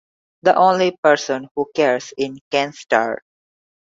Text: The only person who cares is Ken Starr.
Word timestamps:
The 0.41 0.55
only 0.55 0.97
person 1.03 1.47
who 1.55 1.69
cares 1.75 2.11
is 2.17 2.39
Ken 2.49 2.73
Starr. 2.73 3.21